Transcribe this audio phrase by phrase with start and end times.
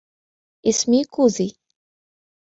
[0.69, 1.49] اسمي كوزي.